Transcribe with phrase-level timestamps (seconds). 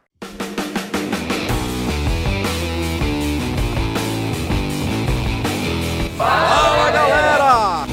[6.19, 7.87] Fala galera!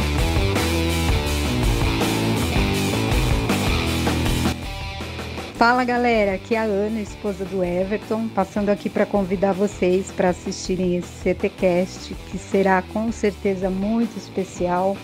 [5.54, 10.30] Fala galera, aqui é a Ana, esposa do Everton, passando aqui para convidar vocês para
[10.30, 14.98] assistirem esse CTcast, que será com certeza muito especial,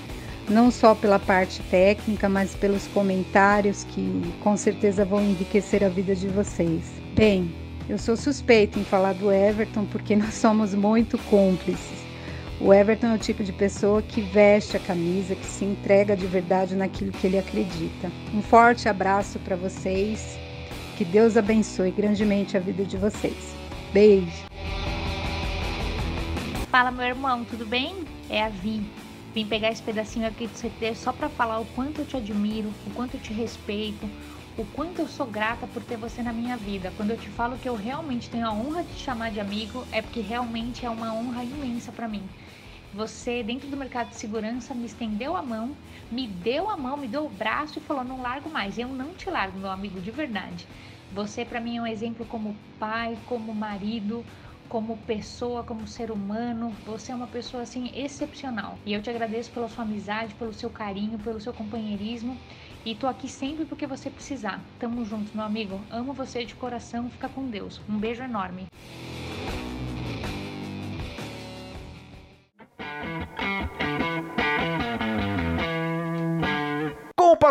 [0.49, 6.15] não só pela parte técnica, mas pelos comentários que com certeza vão enriquecer a vida
[6.15, 6.81] de vocês.
[7.13, 7.53] Bem,
[7.87, 12.00] eu sou suspeita em falar do Everton porque nós somos muito cúmplices.
[12.63, 16.27] O Everton é o tipo de pessoa que veste a camisa, que se entrega de
[16.27, 18.11] verdade naquilo que ele acredita.
[18.35, 20.37] Um forte abraço para vocês.
[20.95, 23.55] Que Deus abençoe grandemente a vida de vocês.
[23.91, 24.45] Beijo.
[26.69, 27.95] Fala, meu irmão, tudo bem?
[28.29, 28.85] É a Vi.
[29.33, 32.69] Vim pegar esse pedacinho aqui do CT só para falar o quanto eu te admiro,
[32.85, 34.07] o quanto eu te respeito,
[34.55, 36.93] o quanto eu sou grata por ter você na minha vida.
[36.95, 39.83] Quando eu te falo que eu realmente tenho a honra de te chamar de amigo,
[39.91, 42.21] é porque realmente é uma honra imensa para mim.
[42.93, 45.75] Você, dentro do mercado de segurança, me estendeu a mão,
[46.11, 48.77] me deu a mão, me deu o braço e falou: não largo mais.
[48.77, 50.67] Eu não te largo, meu amigo, de verdade.
[51.11, 54.25] Você, para mim, é um exemplo como pai, como marido,
[54.67, 56.71] como pessoa, como ser humano.
[56.85, 58.77] Você é uma pessoa assim excepcional.
[58.85, 62.37] E eu te agradeço pela sua amizade, pelo seu carinho, pelo seu companheirismo.
[62.85, 64.65] E tô aqui sempre porque você precisar.
[64.79, 65.79] Tamo junto, meu amigo.
[65.89, 67.09] Amo você de coração.
[67.09, 67.81] Fica com Deus.
[67.87, 68.65] Um beijo enorme.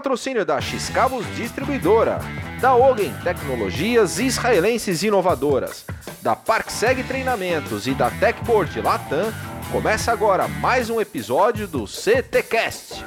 [0.00, 2.20] Patrocínio da X-Cabos Distribuidora,
[2.58, 5.84] da Ogen Tecnologias Israelenses Inovadoras,
[6.22, 9.30] da ParkSeg Treinamentos e da Techport Latam,
[9.70, 13.04] começa agora mais um episódio do CTcast.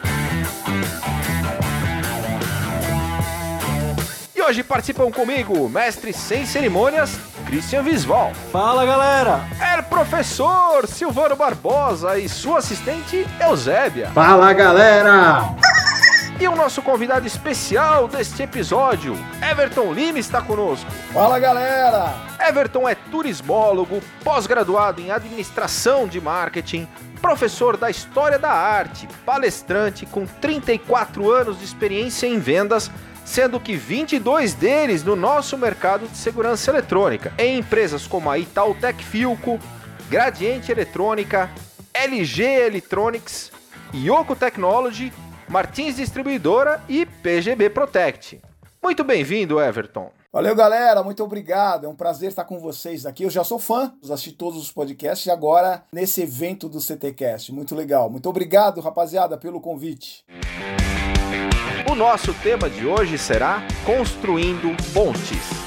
[4.36, 7.18] E hoje participam comigo o mestre sem cerimônias,
[7.48, 8.32] Christian Visval.
[8.52, 9.40] Fala galera!
[9.59, 14.12] É professor Silvano Barbosa e sua assistente Eusébia.
[14.12, 15.72] Fala galera!
[16.40, 20.90] E o nosso convidado especial deste episódio, Everton Lima, está conosco.
[21.14, 22.16] Fala galera!
[22.40, 26.88] Everton é turismólogo, pós-graduado em administração de marketing,
[27.22, 32.90] professor da história da arte, palestrante com 34 anos de experiência em vendas,
[33.24, 39.02] sendo que 22 deles no nosso mercado de segurança eletrônica, em empresas como a Itautec
[39.04, 39.60] Filco,
[40.10, 41.50] Gradiente Eletrônica,
[41.94, 43.52] LG Electronics,
[43.94, 45.14] Yoko Technology,
[45.53, 48.41] Martins Distribuidora e PGB Protect.
[48.81, 50.09] Muito bem-vindo, Everton.
[50.31, 51.03] Valeu, galera.
[51.03, 51.86] Muito obrigado.
[51.86, 53.22] É um prazer estar com vocês aqui.
[53.22, 57.53] Eu já sou fã, assisti todos os podcasts e agora nesse evento do CTcast.
[57.53, 58.09] Muito legal.
[58.09, 60.25] Muito obrigado, rapaziada, pelo convite.
[61.88, 65.62] O nosso tema de hoje será Construindo Pontes.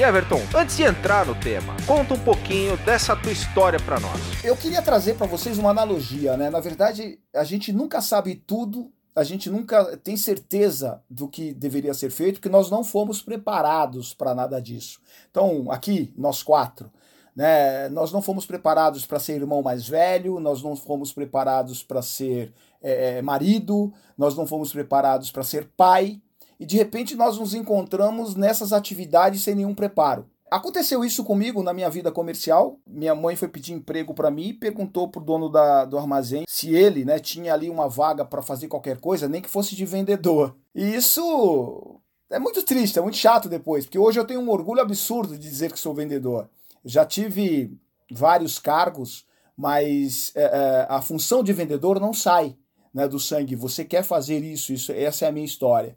[0.00, 4.18] E Everton, antes de entrar no tema, conta um pouquinho dessa tua história para nós.
[4.42, 6.48] Eu queria trazer para vocês uma analogia, né?
[6.48, 11.92] Na verdade, a gente nunca sabe tudo, a gente nunca tem certeza do que deveria
[11.92, 15.00] ser feito, porque nós não fomos preparados para nada disso.
[15.30, 16.90] Então, aqui, nós quatro,
[17.36, 17.90] né?
[17.90, 22.54] Nós não fomos preparados para ser irmão mais velho, nós não fomos preparados para ser
[22.80, 26.22] é, marido, nós não fomos preparados para ser pai,
[26.60, 30.28] e de repente nós nos encontramos nessas atividades sem nenhum preparo.
[30.50, 32.78] Aconteceu isso comigo na minha vida comercial.
[32.86, 36.74] Minha mãe foi pedir emprego para mim e perguntou pro dono da, do armazém se
[36.74, 40.54] ele, né, tinha ali uma vaga para fazer qualquer coisa, nem que fosse de vendedor.
[40.74, 44.82] E isso é muito triste, é muito chato depois, porque hoje eu tenho um orgulho
[44.82, 46.50] absurdo de dizer que sou vendedor.
[46.84, 47.72] já tive
[48.10, 49.24] vários cargos,
[49.56, 52.56] mas é, é, a função de vendedor não sai
[52.92, 53.54] né, do sangue.
[53.54, 55.96] Você quer fazer isso, isso, essa é a minha história.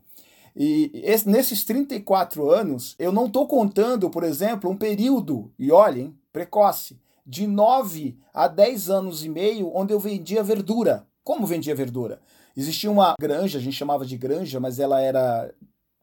[0.56, 6.16] E esse, nesses 34 anos, eu não estou contando, por exemplo, um período, e olhem,
[6.32, 11.08] precoce, de 9 a 10 anos e meio onde eu vendia verdura.
[11.24, 12.20] Como vendia verdura?
[12.56, 15.52] Existia uma granja, a gente chamava de granja, mas ela era,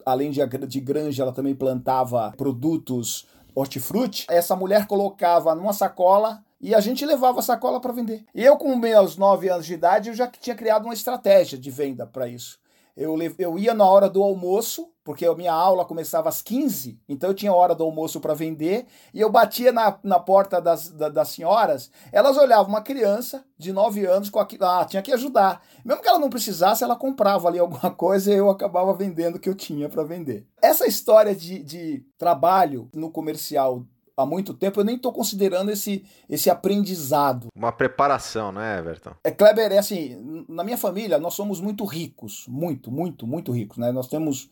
[0.04, 4.26] além de, de granja, ela também plantava produtos hortifruti.
[4.28, 8.24] Essa mulher colocava numa sacola e a gente levava a sacola para vender.
[8.34, 12.06] Eu, com meus 9 anos de idade, eu já tinha criado uma estratégia de venda
[12.06, 12.58] para isso.
[13.00, 17.30] Eu, eu ia na hora do almoço, porque a minha aula começava às 15, então
[17.30, 21.08] eu tinha hora do almoço para vender, e eu batia na, na porta das, da,
[21.08, 25.62] das senhoras, elas olhavam uma criança de 9 anos com aquilo, ah, tinha que ajudar.
[25.82, 29.40] Mesmo que ela não precisasse, ela comprava ali alguma coisa e eu acabava vendendo o
[29.40, 30.46] que eu tinha para vender.
[30.60, 33.82] Essa história de, de trabalho no comercial
[34.20, 37.48] há muito tempo, eu nem estou considerando esse, esse aprendizado.
[37.54, 39.12] Uma preparação, né, Everton?
[39.24, 43.78] É, Kleber, é assim, na minha família nós somos muito ricos, muito, muito, muito ricos,
[43.78, 43.90] né?
[43.92, 44.48] Nós temos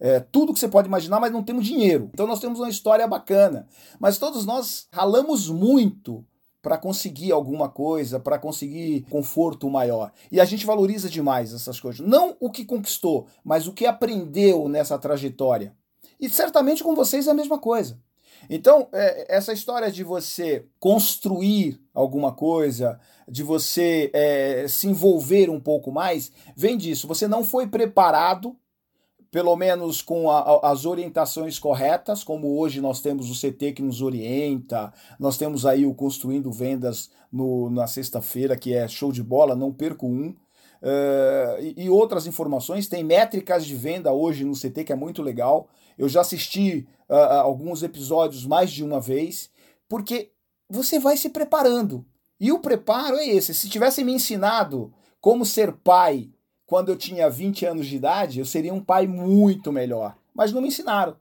[0.00, 2.10] é, tudo que você pode imaginar, mas não temos dinheiro.
[2.12, 3.66] Então nós temos uma história bacana.
[3.98, 6.24] Mas todos nós ralamos muito
[6.62, 10.12] para conseguir alguma coisa, para conseguir conforto maior.
[10.30, 12.06] E a gente valoriza demais essas coisas.
[12.06, 15.74] Não o que conquistou, mas o que aprendeu nessa trajetória.
[16.20, 17.98] E certamente com vocês é a mesma coisa.
[18.48, 22.98] Então, é, essa história de você construir alguma coisa,
[23.28, 27.06] de você é, se envolver um pouco mais, vem disso.
[27.06, 28.56] Você não foi preparado,
[29.30, 33.82] pelo menos com a, a, as orientações corretas, como hoje nós temos o CT que
[33.82, 39.22] nos orienta, nós temos aí o Construindo Vendas no, na sexta-feira, que é show de
[39.22, 40.34] bola, não perco um.
[40.80, 45.22] Uh, e, e outras informações, tem métricas de venda hoje no CT que é muito
[45.22, 45.68] legal.
[45.98, 49.50] Eu já assisti uh, alguns episódios mais de uma vez,
[49.88, 50.30] porque
[50.68, 52.06] você vai se preparando.
[52.38, 53.52] E o preparo é esse.
[53.52, 56.30] Se tivessem me ensinado como ser pai
[56.64, 60.16] quando eu tinha 20 anos de idade, eu seria um pai muito melhor.
[60.34, 61.16] Mas não me ensinaram.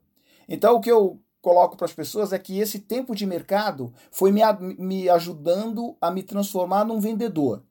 [0.48, 4.32] Então o que eu coloco para as pessoas é que esse tempo de mercado foi
[4.32, 4.42] me,
[4.78, 7.64] me ajudando a me transformar num vendedor.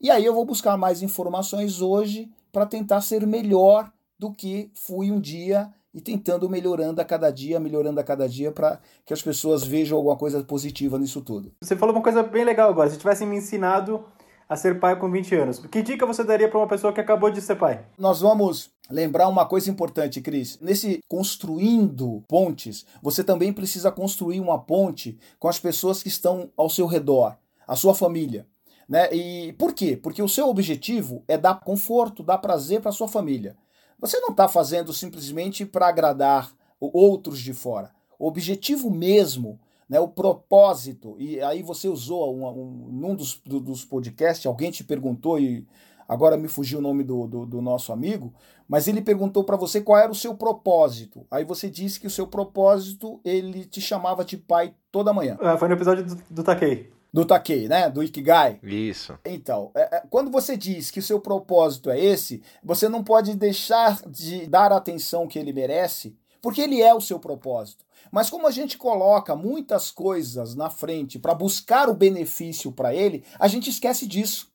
[0.00, 5.10] E aí eu vou buscar mais informações hoje para tentar ser melhor do que fui
[5.10, 9.22] um dia e tentando melhorando a cada dia, melhorando a cada dia para que as
[9.22, 11.52] pessoas vejam alguma coisa positiva nisso tudo.
[11.62, 12.90] Você falou uma coisa bem legal agora.
[12.90, 14.04] Se tivesse me ensinado
[14.48, 17.30] a ser pai com 20 anos, que dica você daria para uma pessoa que acabou
[17.30, 17.84] de ser pai?
[17.96, 20.58] Nós vamos lembrar uma coisa importante, Cris.
[20.60, 26.68] Nesse construindo pontes, você também precisa construir uma ponte com as pessoas que estão ao
[26.68, 27.36] seu redor,
[27.66, 28.46] a sua família.
[28.88, 29.08] Né?
[29.14, 29.96] E por quê?
[29.96, 33.56] Porque o seu objetivo é dar conforto, dar prazer para sua família.
[33.98, 37.90] Você não está fazendo simplesmente para agradar outros de fora.
[38.18, 39.58] O objetivo mesmo,
[39.88, 44.70] né, o propósito, e aí você usou um, um, num dos, do, dos podcasts, alguém
[44.70, 45.66] te perguntou, e
[46.08, 48.32] agora me fugiu o nome do, do, do nosso amigo,
[48.68, 51.26] mas ele perguntou para você qual era o seu propósito.
[51.30, 55.36] Aí você disse que o seu propósito, ele te chamava de pai toda manhã.
[55.40, 57.88] Ah, foi no episódio do, do Takei do Takei, né?
[57.88, 58.58] Do Ikigai.
[58.60, 59.16] Isso.
[59.24, 63.36] Então, é, é, quando você diz que o seu propósito é esse, você não pode
[63.36, 67.84] deixar de dar a atenção que ele merece, porque ele é o seu propósito.
[68.10, 73.24] Mas como a gente coloca muitas coisas na frente para buscar o benefício para ele,
[73.38, 74.50] a gente esquece disso.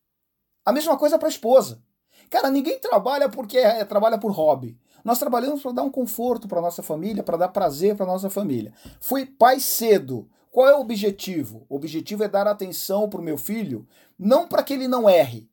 [0.66, 1.82] A mesma coisa para a esposa.
[2.30, 4.78] Cara, ninguém trabalha porque é, trabalha por hobby.
[5.02, 8.74] Nós trabalhamos para dar um conforto para nossa família, para dar prazer para nossa família.
[9.00, 10.30] Fui pai cedo.
[10.52, 11.66] Qual é o objetivo?
[11.70, 15.50] O objetivo é dar atenção para o meu filho, não para que ele não erre,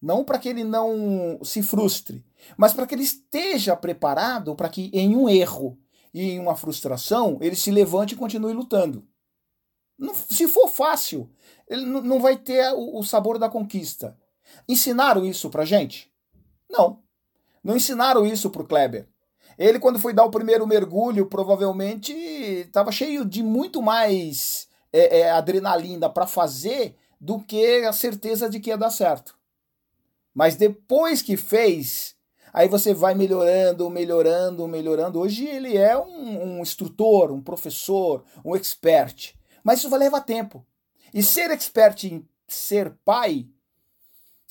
[0.00, 2.24] não para que ele não se frustre,
[2.56, 5.78] mas para que ele esteja preparado para que em um erro
[6.12, 9.06] e em uma frustração ele se levante e continue lutando.
[9.98, 11.30] Não, se for fácil,
[11.68, 14.18] ele não vai ter o, o sabor da conquista.
[14.66, 16.10] Ensinaram isso para gente?
[16.68, 17.02] Não.
[17.62, 19.06] Não ensinaram isso para o Kleber.
[19.60, 25.30] Ele, quando foi dar o primeiro mergulho, provavelmente estava cheio de muito mais é, é,
[25.30, 29.38] adrenalina para fazer do que a certeza de que ia dar certo.
[30.32, 32.16] Mas depois que fez,
[32.54, 35.20] aí você vai melhorando, melhorando, melhorando.
[35.20, 39.34] Hoje ele é um, um instrutor, um professor, um expert.
[39.62, 40.64] Mas isso vai levar tempo.
[41.12, 43.46] E ser expert em ser pai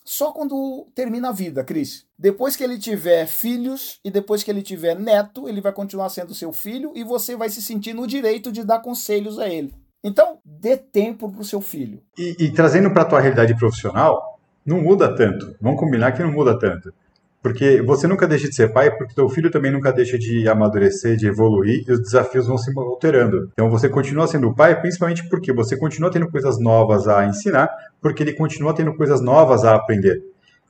[0.10, 2.04] só quando termina a vida, Cris.
[2.18, 6.34] Depois que ele tiver filhos e depois que ele tiver neto, ele vai continuar sendo
[6.34, 9.72] seu filho e você vai se sentir no direito de dar conselhos a ele.
[10.04, 12.01] Então, dê tempo para o seu filho.
[12.18, 15.56] E, e trazendo para a tua realidade profissional, não muda tanto.
[15.62, 16.92] Vamos combinar que não muda tanto.
[17.41, 21.15] Porque você nunca deixa de ser pai, porque teu filho também nunca deixa de amadurecer,
[21.15, 23.50] de evoluir, e os desafios vão se alterando.
[23.53, 27.69] Então você continua sendo pai, principalmente porque você continua tendo coisas novas a ensinar,
[28.01, 30.22] porque ele continua tendo coisas novas a aprender.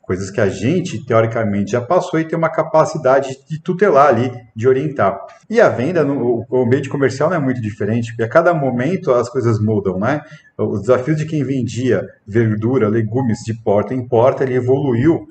[0.10, 4.68] coisas que a gente, teoricamente, já passou e tem uma capacidade de tutelar ali, de
[4.68, 5.20] orientar.
[5.48, 9.12] E a venda, no, o ambiente comercial não é muito diferente, porque a cada momento
[9.12, 10.22] as coisas mudam, né?
[10.58, 15.28] O desafio de quem vendia verdura, legumes de porta em porta, ele evoluiu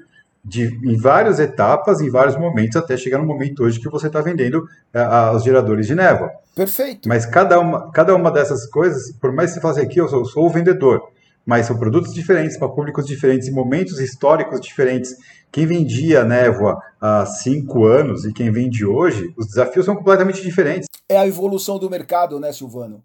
[0.49, 4.21] de, em várias etapas, em vários momentos, até chegar no momento hoje que você está
[4.21, 4.59] vendendo
[4.95, 6.31] uh, os geradores de névoa.
[6.55, 7.09] Perfeito.
[7.09, 10.21] Mas cada uma, cada uma dessas coisas, por mais que você faça aqui, eu sou,
[10.21, 11.03] eu sou o vendedor
[11.49, 15.17] mas são produtos diferentes para públicos diferentes, em momentos históricos diferentes.
[15.51, 20.87] Quem vendia névoa há cinco anos e quem vende hoje, os desafios são completamente diferentes.
[21.09, 23.03] É a evolução do mercado, né, Silvano?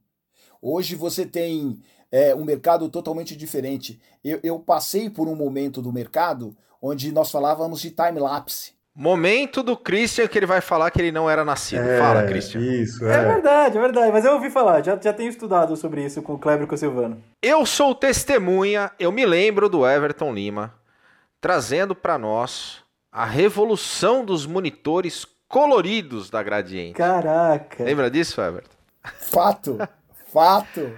[0.62, 1.80] Hoje você tem
[2.14, 4.00] é, um mercado totalmente diferente.
[4.24, 8.74] Eu, eu passei por um momento do mercado onde nós falávamos de time-lapse.
[8.96, 11.82] Momento do Christian que ele vai falar que ele não era nascido.
[11.82, 12.62] É, Fala, Christian.
[12.62, 13.16] Isso, é.
[13.16, 13.34] é.
[13.34, 14.12] verdade, é verdade.
[14.12, 16.76] Mas eu ouvi falar, já, já tenho estudado sobre isso com o Kleber e com
[16.76, 17.18] o Silvano.
[17.42, 20.72] Eu sou testemunha, eu me lembro do Everton Lima
[21.42, 26.94] trazendo para nós a revolução dos monitores coloridos da Gradiente.
[26.94, 27.84] Caraca.
[27.84, 28.78] Lembra disso, Everton?
[29.20, 29.80] Fato,
[30.32, 30.94] fato.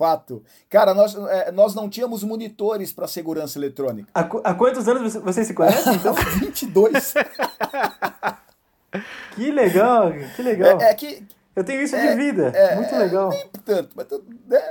[0.00, 0.42] Fato.
[0.70, 4.08] Cara, nós, é, nós não tínhamos monitores para segurança eletrônica.
[4.14, 6.14] Há, há, quantos anos vocês se conhecem, então?
[6.40, 7.12] 22.
[9.36, 10.80] que legal, que legal.
[10.80, 11.22] É, é que...
[11.54, 12.48] Eu tenho isso é, de vida.
[12.48, 13.28] É, Muito legal.
[13.28, 14.06] Nem tanto, mas...
[14.48, 14.62] Né?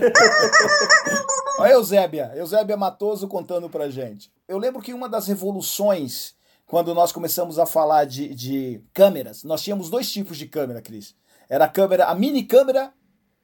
[1.60, 2.32] Olha a Eusébia.
[2.34, 4.32] Eusébia Matoso contando pra gente.
[4.48, 6.34] Eu lembro que uma das revoluções,
[6.66, 11.14] quando nós começamos a falar de, de câmeras, nós tínhamos dois tipos de câmera, Cris.
[11.50, 12.94] Era a câmera, a mini câmera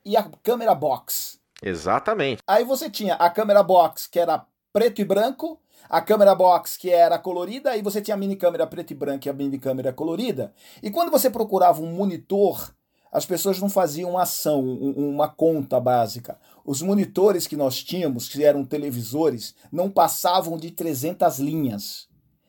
[0.05, 1.38] e a câmera box.
[1.62, 2.43] Exatamente.
[2.47, 6.90] Aí você tinha a câmera box, que era preto e branco, a câmera box, que
[6.90, 9.93] era colorida, e você tinha a mini câmera preto e branco e a mini câmera
[9.93, 10.52] colorida.
[10.83, 12.75] E quando você procurava um monitor,
[13.11, 16.38] as pessoas não faziam uma ação, uma conta básica.
[16.64, 22.07] Os monitores que nós tínhamos, que eram televisores, não passavam de 300 linhas.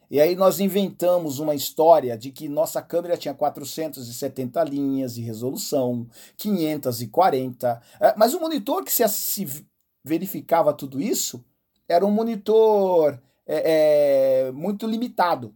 [0.10, 6.08] E aí nós inventamos uma história de que nossa câmera tinha 470 linhas de resolução,
[6.36, 7.82] 540.
[8.00, 9.66] É, mas o monitor que se,
[10.04, 11.44] verificava tudo isso
[11.88, 15.54] era um monitor é, é, muito limitado.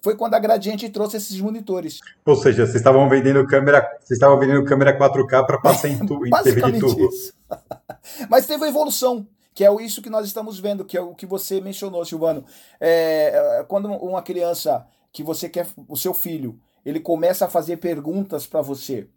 [0.00, 1.98] Foi quando a Gradiente trouxe esses monitores.
[2.24, 6.20] Ou seja, vocês estavam vendendo câmera, vocês estavam vendendo câmera 4K para passar em, tu,
[6.24, 7.08] em TV de tubo.
[7.08, 7.32] Isso.
[8.30, 9.26] Mas teve uma evolução
[9.58, 12.44] que é isso que nós estamos vendo, que é o que você mencionou, Silvano.
[12.78, 17.78] É, é, quando uma criança que você quer, o seu filho, ele começa a fazer
[17.78, 19.08] perguntas para você.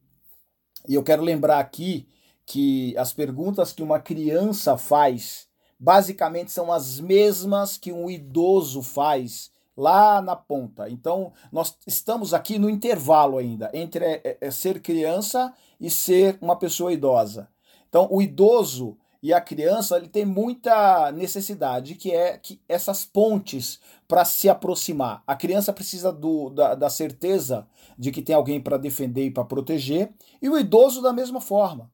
[0.87, 2.09] E eu quero lembrar aqui
[2.43, 5.47] que as perguntas que uma criança faz,
[5.79, 10.89] basicamente são as mesmas que um idoso faz lá na ponta.
[10.89, 16.55] Então, nós estamos aqui no intervalo ainda entre é, é, ser criança e ser uma
[16.55, 17.47] pessoa idosa.
[17.87, 23.79] Então, o idoso e a criança ele tem muita necessidade, que é que essas pontes
[24.07, 25.23] para se aproximar.
[25.27, 29.45] A criança precisa do, da, da certeza de que tem alguém para defender e para
[29.45, 30.11] proteger,
[30.41, 31.91] e o idoso da mesma forma.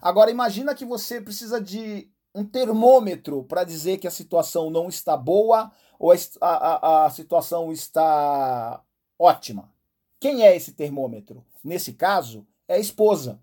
[0.00, 5.16] Agora imagina que você precisa de um termômetro para dizer que a situação não está
[5.16, 8.82] boa ou a, a, a situação está
[9.18, 9.70] ótima.
[10.18, 11.44] Quem é esse termômetro?
[11.62, 13.40] Nesse caso, é a esposa.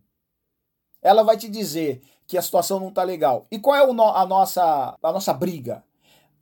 [1.01, 3.47] Ela vai te dizer que a situação não está legal.
[3.49, 5.83] E qual é no, a, nossa, a nossa briga?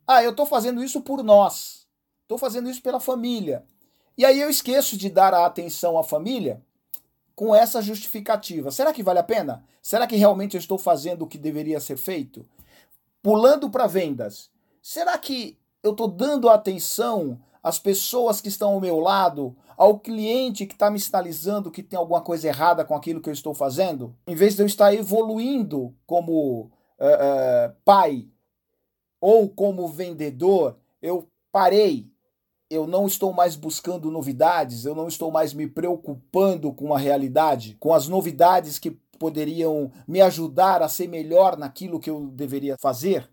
[0.08, 1.88] Ah, eu estou fazendo isso por nós.
[2.24, 3.64] Estou fazendo isso pela família.
[4.18, 6.62] E aí eu esqueço de dar a atenção à família
[7.36, 8.72] com essa justificativa.
[8.72, 9.64] Será que vale a pena?
[9.82, 12.46] Será que realmente eu estou fazendo o que deveria ser feito?
[13.22, 14.50] Pulando para vendas.
[14.82, 20.66] Será que eu estou dando atenção às pessoas que estão ao meu lado, ao cliente
[20.66, 24.16] que está me sinalizando que tem alguma coisa errada com aquilo que eu estou fazendo,
[24.28, 28.28] em vez de eu estar evoluindo como uh, uh, pai
[29.20, 32.10] ou como vendedor, eu parei.
[32.70, 37.78] Eu não estou mais buscando novidades, eu não estou mais me preocupando com a realidade,
[37.80, 43.30] com as novidades que poderiam me ajudar a ser melhor naquilo que eu deveria fazer.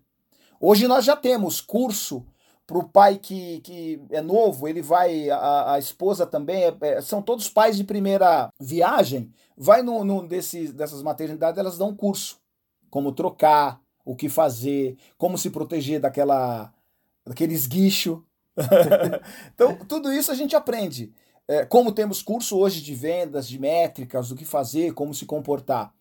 [0.59, 2.25] Hoje nós já temos curso
[2.65, 7.01] para o pai que, que é novo, ele vai, a, a esposa também, é, é,
[7.01, 12.39] são todos pais de primeira viagem, vai num, desses, dessas maternidades, elas dão curso,
[12.89, 16.73] como trocar, o que fazer, como se proteger daquela,
[17.25, 18.23] daquele esguicho.
[19.53, 21.13] então, tudo isso a gente aprende.
[21.47, 25.93] É, como temos curso hoje de vendas, de métricas, o que fazer, como se comportar.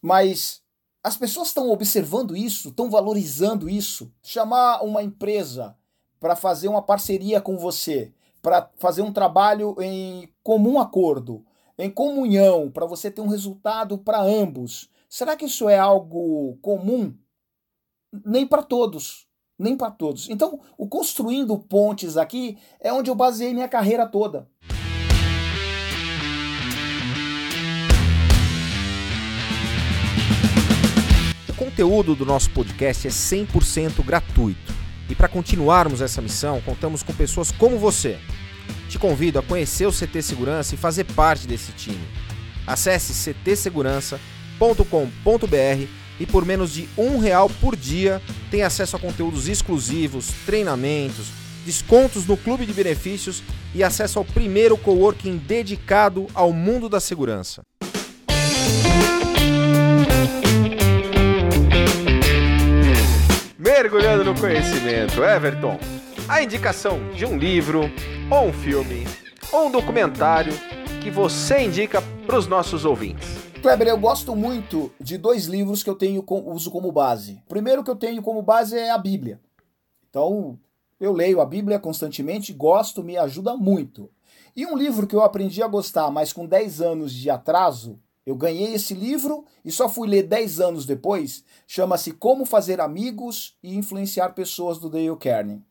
[0.00, 0.62] Mas
[1.02, 4.12] as pessoas estão observando isso, estão valorizando isso.
[4.22, 5.76] Chamar uma empresa
[6.24, 11.44] para fazer uma parceria com você, para fazer um trabalho em comum acordo,
[11.76, 14.88] em comunhão, para você ter um resultado para ambos.
[15.06, 17.14] Será que isso é algo comum?
[18.24, 19.26] Nem para todos.
[19.58, 20.30] nem para todos.
[20.30, 24.48] Então, o construindo pontes aqui é onde eu baseei minha carreira toda.
[31.50, 34.73] O conteúdo do nosso podcast é 100% gratuito.
[35.08, 38.18] E para continuarmos essa missão, contamos com pessoas como você.
[38.88, 42.06] Te convido a conhecer o CT Segurança e fazer parte desse time.
[42.66, 50.28] Acesse ctsegurança.com.br e por menos de um real por dia tem acesso a conteúdos exclusivos,
[50.46, 51.28] treinamentos,
[51.64, 53.42] descontos no clube de benefícios
[53.74, 57.62] e acesso ao primeiro coworking dedicado ao mundo da segurança.
[63.64, 65.78] Mergulhando no conhecimento, Everton,
[66.28, 67.84] a indicação de um livro,
[68.30, 69.06] ou um filme,
[69.50, 70.52] ou um documentário
[71.02, 73.26] que você indica para os nossos ouvintes.
[73.62, 77.40] Kleber, eu gosto muito de dois livros que eu tenho uso como base.
[77.46, 79.40] O primeiro que eu tenho como base é a Bíblia.
[80.10, 80.58] Então,
[81.00, 84.10] eu leio a Bíblia constantemente, gosto, me ajuda muito.
[84.54, 88.34] E um livro que eu aprendi a gostar, mas com 10 anos de atraso, eu
[88.34, 91.44] ganhei esse livro e só fui ler 10 anos depois.
[91.66, 95.62] Chama-se Como Fazer Amigos e Influenciar Pessoas do Dale Carnegie.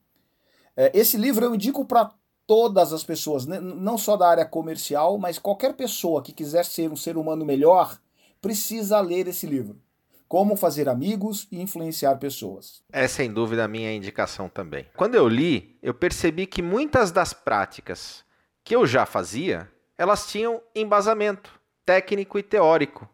[0.76, 2.12] É, esse livro eu indico para
[2.46, 3.58] todas as pessoas, né?
[3.58, 7.98] não só da área comercial, mas qualquer pessoa que quiser ser um ser humano melhor
[8.40, 9.80] precisa ler esse livro.
[10.28, 12.82] Como fazer amigos e influenciar pessoas.
[12.92, 14.86] É sem dúvida a minha indicação também.
[14.96, 18.24] Quando eu li, eu percebi que muitas das práticas
[18.62, 23.08] que eu já fazia, elas tinham embasamento técnico e teórico.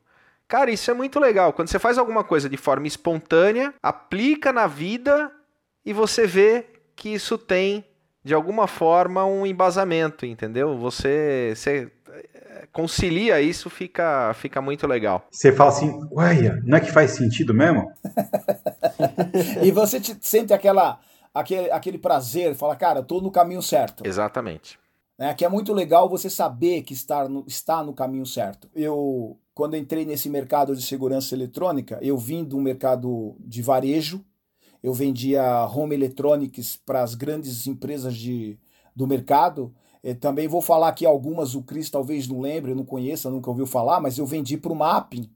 [0.50, 1.52] Cara, isso é muito legal.
[1.52, 5.30] Quando você faz alguma coisa de forma espontânea, aplica na vida
[5.86, 7.84] e você vê que isso tem,
[8.24, 10.76] de alguma forma, um embasamento, entendeu?
[10.76, 15.24] Você, você eh, concilia isso, fica, fica muito legal.
[15.30, 17.88] Você fala assim, uai, não é que faz sentido mesmo?
[19.62, 20.98] e você te, sente aquela,
[21.32, 24.04] aquele, aquele prazer, fala, cara, tô no caminho certo.
[24.04, 24.80] Exatamente
[25.20, 25.34] né?
[25.34, 28.70] Que é muito legal você saber que está no, está no caminho certo.
[28.74, 34.24] Eu, quando entrei nesse mercado de segurança eletrônica, eu vim do mercado de varejo,
[34.82, 38.58] eu vendia home electronics para as grandes empresas de,
[38.96, 39.74] do mercado.
[40.02, 43.66] Eu também vou falar aqui algumas, o Cris talvez não lembre, não conheça, nunca ouviu
[43.66, 45.30] falar, mas eu vendi para o Mapping,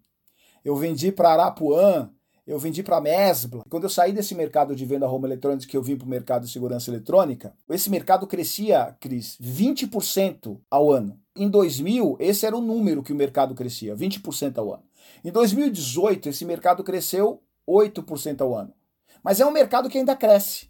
[0.64, 2.11] eu vendi para Arapuã,
[2.47, 3.65] eu vendi para a Mesbla.
[3.69, 6.45] Quando eu saí desse mercado de venda home electronics que eu vim para o mercado
[6.45, 11.19] de segurança eletrônica, esse mercado crescia, Cris, 20% ao ano.
[11.37, 14.85] Em 2000, esse era o número que o mercado crescia, 20% ao ano.
[15.25, 18.75] Em 2018, esse mercado cresceu 8% ao ano.
[19.23, 20.69] Mas é um mercado que ainda cresce.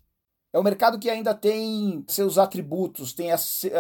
[0.53, 3.37] É um mercado que ainda tem seus atributos, tem a,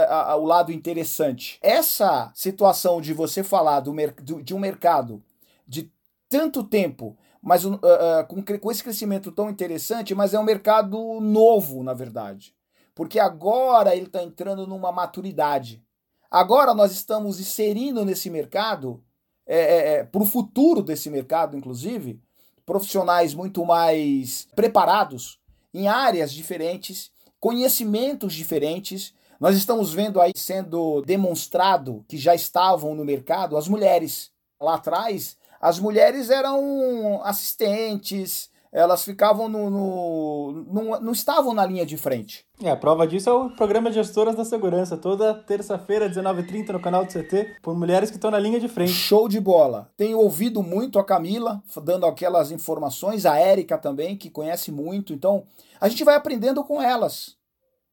[0.09, 1.57] a, a, o lado interessante.
[1.63, 3.95] Essa situação de você falar do,
[4.43, 5.23] de um mercado
[5.69, 5.89] de
[6.29, 7.79] tanto tempo mas uh,
[8.27, 12.55] com, com esse crescimento tão interessante, mas é um mercado novo, na verdade.
[12.95, 15.85] Porque agora ele está entrando numa maturidade.
[16.31, 19.05] Agora nós estamos inserindo nesse mercado,
[19.47, 22.19] é, é, é para o futuro desse mercado, inclusive,
[22.65, 25.39] profissionais muito mais preparados
[25.75, 29.13] em áreas diferentes, conhecimentos diferentes.
[29.39, 34.33] Nós estamos vendo aí sendo demonstrado que já estavam no mercado as mulheres.
[34.59, 41.87] Lá atrás, as mulheres eram assistentes, elas ficavam no, no, no, não estavam na linha
[41.87, 42.44] de frente.
[42.62, 47.07] É, a prova disso é o programa Gestoras da Segurança, toda terça-feira, 19h30, no canal
[47.07, 48.92] do CT, por mulheres que estão na linha de frente.
[48.92, 49.90] Show de bola.
[49.96, 55.46] Tenho ouvido muito a Camila, dando aquelas informações, a Érica também, que conhece muito, então
[55.81, 57.38] a gente vai aprendendo com elas.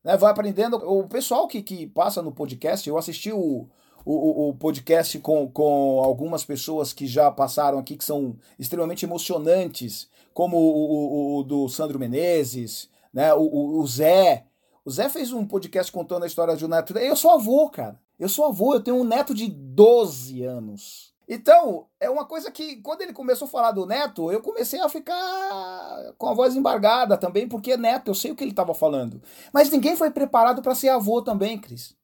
[0.03, 0.17] Né?
[0.17, 0.75] Vai aprendendo.
[0.75, 3.65] O pessoal que, que passa no podcast, eu assisti o,
[4.05, 10.09] o, o, podcast com, com algumas pessoas que já passaram aqui, que são extremamente emocionantes,
[10.33, 13.33] como o, o, o do Sandro Menezes, né?
[13.33, 14.45] O, o, Zé.
[14.83, 16.97] O Zé fez um podcast contando a história de um neto.
[16.97, 17.99] Eu sou avô, cara.
[18.19, 21.11] Eu sou avô, eu tenho um neto de 12 anos.
[21.27, 24.89] Então, é uma coisa que, quando ele começou a falar do neto, eu comecei a
[24.89, 28.73] ficar com a voz embargada também, porque é neto, eu sei o que ele estava
[28.73, 29.21] falando.
[29.53, 31.95] Mas ninguém foi preparado para ser avô também, Cris.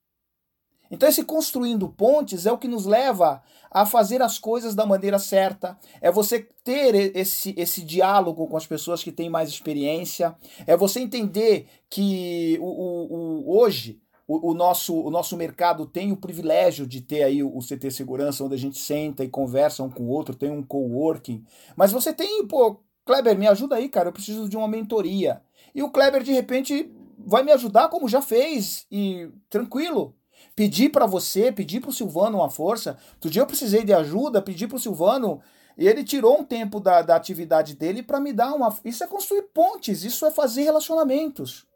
[0.89, 5.19] Então, esse construindo pontes é o que nos leva a fazer as coisas da maneira
[5.19, 5.77] certa.
[6.01, 10.35] É você ter esse, esse diálogo com as pessoas que têm mais experiência.
[10.65, 16.11] É você entender que o, o, o hoje o, o, nosso, o nosso mercado tem
[16.11, 19.83] o privilégio de ter aí o, o CT Segurança, onde a gente senta e conversa
[19.83, 21.45] um com o outro, tem um coworking.
[21.75, 25.41] Mas você tem, pô, Kleber, me ajuda aí, cara, eu preciso de uma mentoria.
[25.73, 30.13] E o Kleber, de repente, vai me ajudar como já fez, e tranquilo,
[30.57, 32.97] pedir para você, pedir para o Silvano uma força.
[33.13, 35.39] Outro dia eu precisei de ajuda, pedi para o Silvano
[35.77, 38.75] E ele tirou um tempo da, da atividade dele para me dar uma.
[38.83, 41.67] Isso é construir pontes, isso é fazer relacionamentos.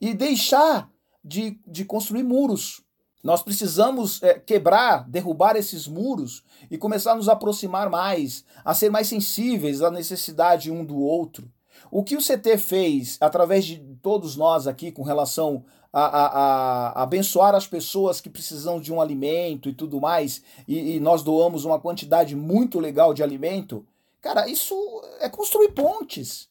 [0.00, 0.90] E deixar
[1.22, 2.82] de, de construir muros.
[3.22, 8.90] Nós precisamos é, quebrar, derrubar esses muros e começar a nos aproximar mais, a ser
[8.90, 11.52] mais sensíveis à necessidade um do outro.
[11.90, 17.02] O que o CT fez através de todos nós aqui com relação a, a, a,
[17.02, 21.64] abençoar as pessoas que precisam de um alimento e tudo mais, e, e nós doamos
[21.64, 23.86] uma quantidade muito legal de alimento,
[24.20, 24.74] cara, isso
[25.20, 26.48] é construir pontes.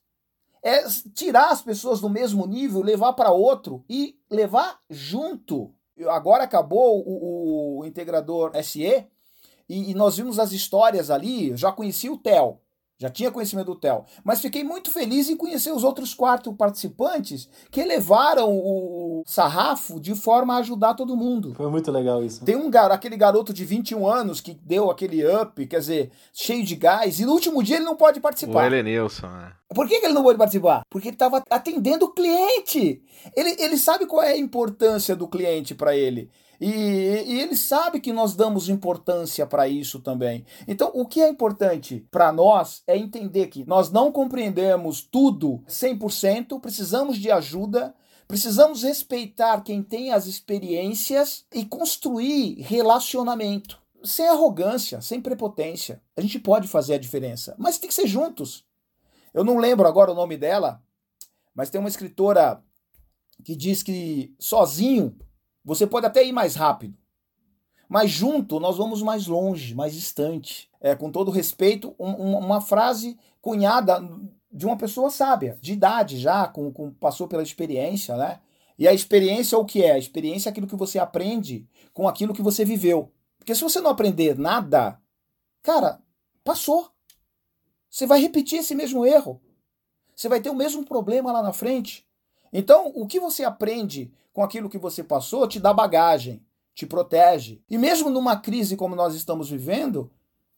[0.64, 5.72] É tirar as pessoas do mesmo nível, levar para outro e levar junto.
[6.10, 9.08] Agora acabou o, o, integrador SE
[9.70, 11.50] e, e, nós vimos as histórias ali.
[11.50, 12.60] Eu já conheci o Theo,
[12.98, 17.48] já tinha conhecimento do Theo, mas fiquei muito feliz em conhecer os outros quatro participantes
[17.70, 21.54] que elevaram o sarrafo de forma a ajudar todo mundo.
[21.54, 22.44] Foi muito legal isso.
[22.44, 26.64] Tem um gar aquele garoto de 21 anos que deu aquele up, quer dizer, cheio
[26.64, 28.64] de gás, e no último dia ele não pode participar.
[28.64, 29.52] O Helenilson, né?
[29.74, 30.84] Por que, que ele não pode participar?
[30.90, 33.02] Porque ele estava atendendo o cliente.
[33.36, 36.30] Ele, ele sabe qual é a importância do cliente para ele.
[36.60, 40.46] E, e, ele sabe que nós damos importância para isso também.
[40.68, 46.60] Então, o que é importante para nós é entender que nós não compreendemos tudo 100%,
[46.60, 47.94] precisamos de ajuda,
[48.28, 53.80] precisamos respeitar quem tem as experiências e construir relacionamento.
[54.04, 56.02] Sem arrogância, sem prepotência.
[56.16, 58.67] A gente pode fazer a diferença, mas tem que ser juntos.
[59.38, 60.82] Eu não lembro agora o nome dela,
[61.54, 62.60] mas tem uma escritora
[63.44, 65.16] que diz que sozinho
[65.64, 66.98] você pode até ir mais rápido,
[67.88, 70.72] mas junto nós vamos mais longe, mais distante.
[70.82, 74.02] É, com todo respeito, um, um, uma frase cunhada
[74.52, 78.40] de uma pessoa sábia, de idade já, com, com, passou pela experiência, né?
[78.76, 79.92] E a experiência é o que é?
[79.92, 83.14] A experiência é aquilo que você aprende com aquilo que você viveu.
[83.38, 85.00] Porque se você não aprender nada,
[85.62, 86.02] cara,
[86.44, 86.97] passou.
[87.98, 89.42] Você vai repetir esse mesmo erro.
[90.16, 92.06] Você vai ter o mesmo problema lá na frente.
[92.54, 96.40] Então, o que você aprende com aquilo que você passou te dá bagagem,
[96.76, 97.60] te protege.
[97.68, 100.12] E mesmo numa crise como nós estamos vivendo,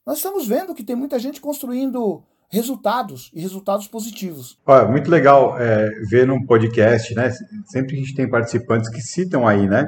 [0.05, 4.59] nós estamos vendo que tem muita gente construindo resultados e resultados positivos.
[4.65, 7.31] Olha, muito legal é, ver num podcast, né?
[7.67, 9.87] Sempre a gente tem participantes que citam aí, né?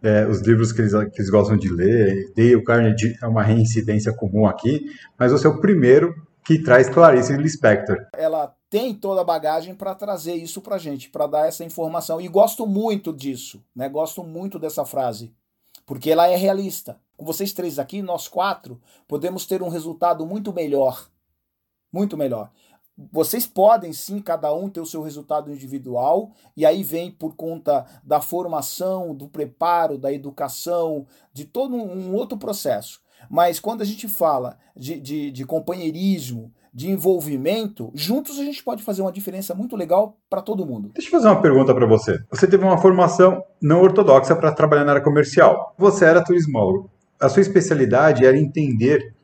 [0.00, 2.32] É, os livros que eles, que eles gostam de ler.
[2.36, 4.84] Dale Carnegie é uma reincidência comum aqui,
[5.18, 6.14] mas você é o primeiro
[6.46, 8.06] que traz Clarice Lispector.
[8.14, 12.20] Ela tem toda a bagagem para trazer isso para gente, para dar essa informação.
[12.20, 13.88] E gosto muito disso, né?
[13.88, 15.34] Gosto muito dessa frase,
[15.84, 17.00] porque ela é realista.
[17.16, 21.08] Com vocês três aqui, nós quatro, podemos ter um resultado muito melhor.
[21.92, 22.50] Muito melhor.
[23.12, 27.84] Vocês podem sim, cada um ter o seu resultado individual, e aí vem por conta
[28.02, 33.00] da formação, do preparo, da educação, de todo um outro processo.
[33.30, 38.82] Mas quando a gente fala de, de, de companheirismo, de envolvimento, juntos a gente pode
[38.82, 40.90] fazer uma diferença muito legal para todo mundo.
[40.92, 42.18] Deixa eu fazer uma pergunta para você.
[42.30, 45.74] Você teve uma formação não ortodoxa para trabalhar na área comercial.
[45.78, 46.90] Você era turismólogo.
[47.18, 49.14] A sua especialidade era entender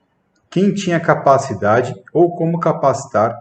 [0.48, 3.37] quem tinha capacidade ou como capacitar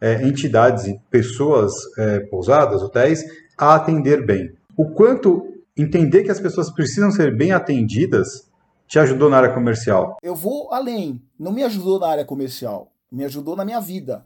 [0.00, 3.24] é, entidades e pessoas, é, pousadas, hotéis,
[3.58, 4.52] a atender bem.
[4.76, 5.44] O quanto
[5.76, 8.49] entender que as pessoas precisam ser bem atendidas
[8.90, 10.18] te ajudou na área comercial?
[10.22, 11.22] Eu vou além.
[11.38, 14.24] Não me ajudou na área comercial me ajudou na minha vida.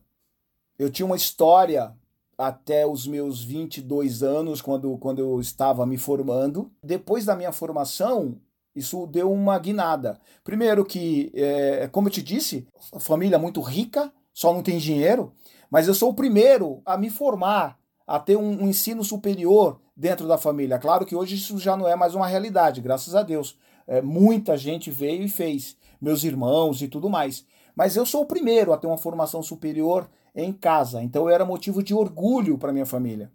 [0.79, 1.94] Eu tinha uma história
[2.37, 6.70] até os meus 22 anos, quando, quando eu estava me formando.
[6.83, 8.37] Depois da minha formação,
[8.74, 10.20] isso deu uma guinada.
[10.42, 12.66] Primeiro que, é, como eu te disse,
[13.00, 15.33] família muito rica, só não tem dinheiro,
[15.70, 20.27] mas eu sou o primeiro a me formar, a ter um, um ensino superior dentro
[20.27, 20.79] da família.
[20.79, 23.57] Claro que hoje isso já não é mais uma realidade, graças a Deus.
[23.87, 27.47] É, muita gente veio e fez, meus irmãos e tudo mais.
[27.75, 31.44] Mas eu sou o primeiro a ter uma formação superior em casa, então eu era
[31.44, 33.31] motivo de orgulho para minha família.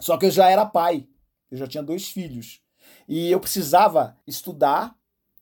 [0.00, 1.06] Só que eu já era pai,
[1.50, 2.60] eu já tinha dois filhos.
[3.08, 4.96] E eu precisava estudar,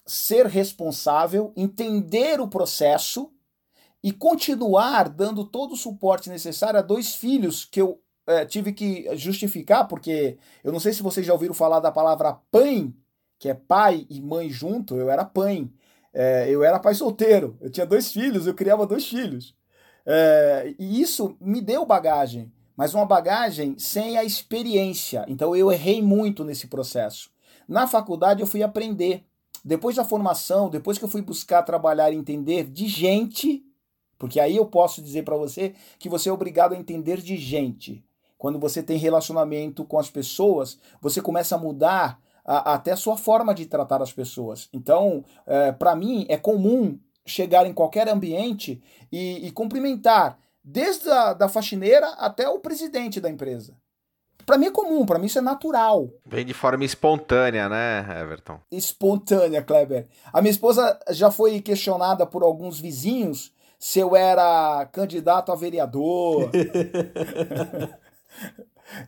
[0.06, 3.32] ser responsável, entender o processo
[4.02, 9.08] e continuar dando todo o suporte necessário a dois filhos que eu é, tive que
[9.16, 12.92] justificar, porque eu não sei se vocês já ouviram falar da palavra pai,
[13.40, 15.66] que é pai e mãe junto, eu era pai.
[16.12, 19.56] É, eu era pai solteiro, eu tinha dois filhos, eu criava dois filhos.
[20.04, 25.24] É, e isso me deu bagagem, mas uma bagagem sem a experiência.
[25.26, 27.30] Então eu errei muito nesse processo.
[27.66, 29.24] Na faculdade eu fui aprender.
[29.64, 33.64] Depois da formação, depois que eu fui buscar trabalhar e entender de gente,
[34.18, 38.04] porque aí eu posso dizer para você que você é obrigado a entender de gente.
[38.36, 43.16] Quando você tem relacionamento com as pessoas, você começa a mudar a, até a sua
[43.16, 44.68] forma de tratar as pessoas.
[44.72, 51.32] Então, é, para mim, é comum chegar em qualquer ambiente e, e cumprimentar, desde a
[51.32, 53.74] da faxineira até o presidente da empresa.
[54.44, 56.08] Para mim é comum, para mim isso é natural.
[56.26, 58.58] Vem de forma espontânea, né, Everton?
[58.70, 60.08] Espontânea, Kleber.
[60.32, 66.50] A minha esposa já foi questionada por alguns vizinhos se eu era candidato a vereador.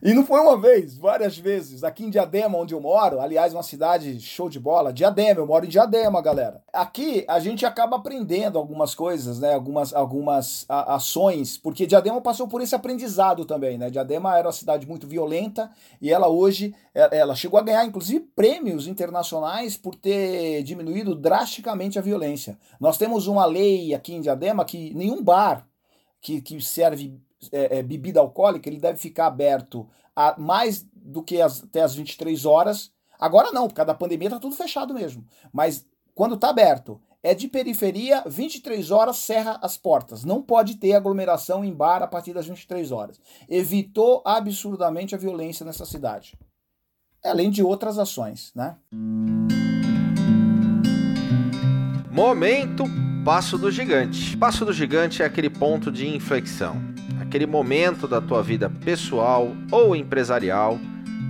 [0.01, 1.83] E não foi uma vez, várias vezes.
[1.83, 4.93] Aqui em Diadema, onde eu moro, aliás, uma cidade show de bola.
[4.93, 6.63] Diadema, eu moro em Diadema, galera.
[6.71, 9.53] Aqui a gente acaba aprendendo algumas coisas, né?
[9.53, 13.89] Algumas, algumas a, ações, porque Diadema passou por esse aprendizado também, né?
[13.89, 15.69] Diadema era uma cidade muito violenta
[16.01, 21.99] e ela hoje, é, ela chegou a ganhar, inclusive, prêmios internacionais por ter diminuído drasticamente
[21.99, 22.57] a violência.
[22.79, 25.67] Nós temos uma lei aqui em Diadema que nenhum bar
[26.21, 27.19] que, que serve
[27.51, 31.95] é, é, bebida alcoólica, ele deve ficar aberto a mais do que as, até as
[31.95, 32.91] 23 horas.
[33.19, 35.25] Agora não, por causa da pandemia tá tudo fechado mesmo.
[35.51, 40.23] Mas quando tá aberto, é de periferia, 23 horas cerra as portas.
[40.23, 43.19] Não pode ter aglomeração em bar a partir das 23 horas.
[43.49, 46.37] Evitou absurdamente a violência nessa cidade.
[47.23, 48.75] Além de outras ações, né?
[52.11, 52.83] Momento
[53.23, 54.35] Passo do Gigante.
[54.35, 59.95] Passo do Gigante é aquele ponto de inflexão aquele momento da tua vida pessoal ou
[59.95, 60.79] empresarial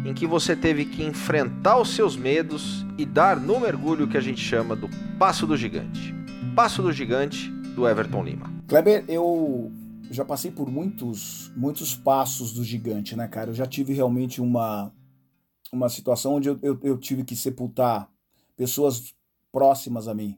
[0.06, 4.22] em que você teve que enfrentar os seus medos e dar no mergulho que a
[4.22, 6.14] gente chama do passo do gigante.
[6.56, 8.52] Passo do gigante do Everton Lima.
[8.68, 9.72] Kleber, eu
[10.12, 13.50] já passei por muitos, muitos passos do gigante, né, cara?
[13.50, 14.94] Eu já tive realmente uma,
[15.72, 18.10] uma situação onde eu, eu, eu tive que sepultar
[18.56, 19.16] pessoas
[19.52, 20.38] próximas a mim.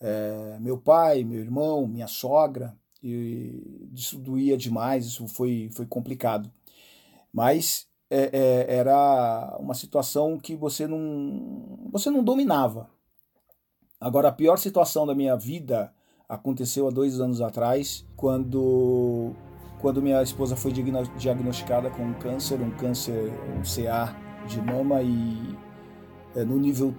[0.00, 6.50] É, meu pai, meu irmão, minha sogra, e isso doía demais, isso foi, foi complicado.
[7.32, 12.90] Mas é, é, era uma situação que você não, você não dominava.
[14.00, 15.92] Agora, a pior situação da minha vida
[16.28, 19.32] aconteceu há dois anos atrás, quando,
[19.80, 25.56] quando minha esposa foi diagnosticada com um câncer, um câncer, um CA de mama e
[26.34, 26.94] é, no nível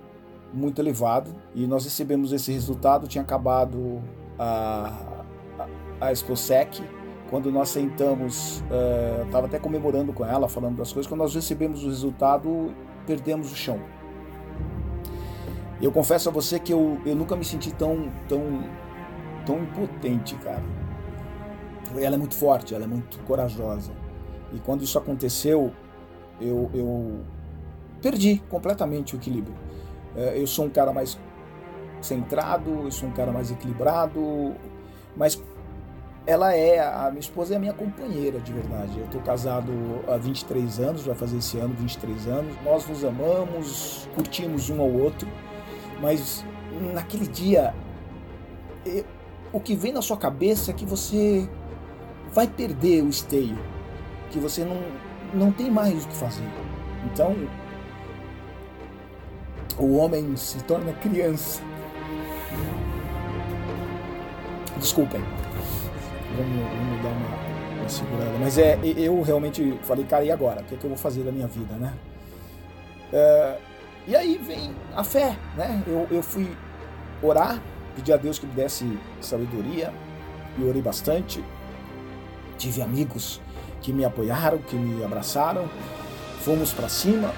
[0.54, 1.34] muito elevado.
[1.56, 4.02] E nós recebemos esse resultado, tinha acabado
[4.38, 5.11] a,
[6.02, 6.84] a ExpoSec,
[7.30, 11.84] quando nós sentamos, uh, estava até comemorando com ela, falando das coisas, quando nós recebemos
[11.84, 12.74] o resultado,
[13.06, 13.80] perdemos o chão.
[15.82, 18.64] Eu confesso a você que eu, eu nunca me senti tão, tão,
[19.46, 20.62] tão impotente, cara.
[21.96, 23.92] Ela é muito forte, ela é muito corajosa.
[24.54, 25.72] E quando isso aconteceu,
[26.40, 27.22] eu, eu
[28.02, 29.56] perdi completamente o equilíbrio.
[30.16, 31.18] Eh, eu sou um cara mais
[32.02, 34.54] centrado, eu sou um cara mais equilibrado,
[35.16, 35.42] mas
[36.26, 38.98] ela é, a minha esposa é a minha companheira de verdade.
[38.98, 39.72] Eu estou casado
[40.08, 42.54] há 23 anos, vai fazer esse ano 23 anos.
[42.64, 45.28] Nós nos amamos, curtimos um ao outro,
[46.00, 46.46] mas
[46.94, 47.74] naquele dia,
[49.52, 51.50] o que vem na sua cabeça é que você
[52.32, 53.58] vai perder o esteio,
[54.30, 54.80] que você não,
[55.34, 56.48] não tem mais o que fazer.
[57.12, 57.36] Então,
[59.80, 61.62] o homem se torna criança.
[64.78, 65.22] Desculpem
[66.36, 68.38] vamos, vamos dar uma, uma, segurada.
[68.40, 70.62] Mas é, eu realmente falei, cara, e agora?
[70.62, 71.94] O que, é que eu vou fazer da minha vida, né?
[73.14, 73.58] É,
[74.08, 75.84] e aí vem a fé, né?
[75.86, 76.50] Eu, eu fui
[77.22, 77.62] orar,
[77.96, 79.94] pedir a Deus que me desse sabedoria,
[80.58, 81.44] e orei bastante.
[82.58, 83.42] Tive amigos
[83.82, 85.68] que me apoiaram, que me abraçaram,
[86.40, 87.34] fomos para cima.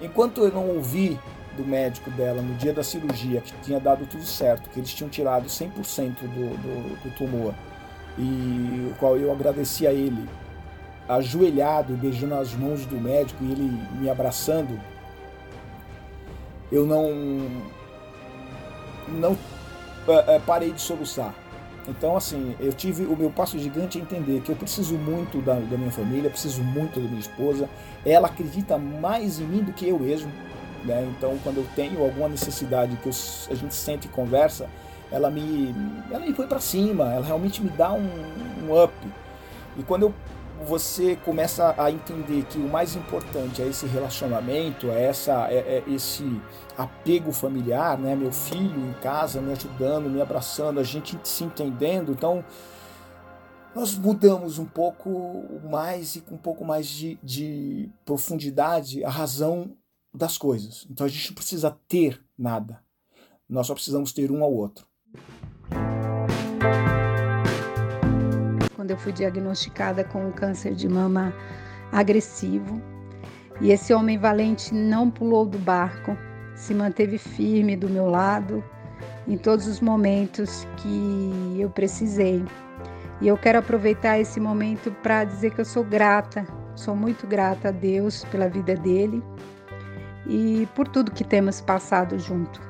[0.00, 1.18] Enquanto eu não ouvi
[1.60, 5.10] do médico dela no dia da cirurgia, que tinha dado tudo certo, que eles tinham
[5.10, 5.70] tirado 100%
[6.20, 7.54] do, do, do tumor,
[8.18, 10.28] e o qual eu agradeci a ele,
[11.08, 14.80] ajoelhado, beijando as mãos do médico e ele me abraçando,
[16.72, 17.70] eu não
[19.08, 19.36] não
[20.08, 21.34] é, é, parei de soluçar.
[21.88, 25.54] Então, assim, eu tive o meu passo gigante a entender que eu preciso muito da,
[25.54, 27.68] da minha família, preciso muito da minha esposa.
[28.06, 30.30] Ela acredita mais em mim do que eu mesmo.
[30.84, 31.12] Né?
[31.16, 34.68] Então, quando eu tenho alguma necessidade que a gente sente e conversa,
[35.10, 35.74] ela me,
[36.10, 38.08] ela me põe para cima, ela realmente me dá um,
[38.64, 38.94] um up.
[39.76, 40.14] E quando eu,
[40.64, 45.84] você começa a entender que o mais importante é esse relacionamento, é, essa, é, é
[45.88, 46.40] esse
[46.76, 48.14] apego familiar, né?
[48.14, 52.44] meu filho em casa me ajudando, me abraçando, a gente se entendendo, então
[53.74, 59.70] nós mudamos um pouco mais e com um pouco mais de, de profundidade a razão
[60.12, 60.86] das coisas.
[60.90, 62.80] Então a gente não precisa ter nada.
[63.48, 64.86] Nós só precisamos ter um ao outro.
[68.74, 71.32] Quando eu fui diagnosticada com um câncer de mama
[71.92, 72.80] agressivo,
[73.60, 76.16] e esse homem valente não pulou do barco,
[76.54, 78.64] se manteve firme do meu lado
[79.28, 82.42] em todos os momentos que eu precisei.
[83.20, 87.68] E eu quero aproveitar esse momento para dizer que eu sou grata, sou muito grata
[87.68, 89.22] a Deus pela vida dele
[90.30, 92.60] e por tudo que temos passado junto.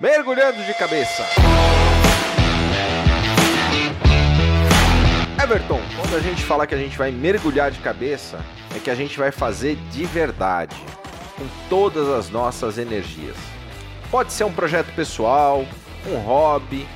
[0.00, 1.22] Mergulhando de cabeça.
[5.42, 8.40] Everton, quando a gente fala que a gente vai mergulhar de cabeça,
[8.74, 10.76] é que a gente vai fazer de verdade,
[11.36, 13.36] com todas as nossas energias.
[14.10, 15.66] Pode ser um projeto pessoal,
[16.06, 16.88] um hobby,